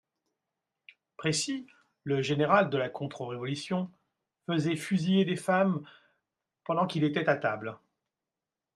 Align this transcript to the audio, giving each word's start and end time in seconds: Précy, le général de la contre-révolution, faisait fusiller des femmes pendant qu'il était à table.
Précy, 1.17 1.67
le 2.05 2.23
général 2.23 2.71
de 2.71 2.77
la 2.79 2.89
contre-révolution, 2.89 3.91
faisait 4.47 4.75
fusiller 4.75 5.25
des 5.25 5.35
femmes 5.35 5.85
pendant 6.63 6.87
qu'il 6.87 7.03
était 7.03 7.29
à 7.29 7.35
table. 7.35 7.77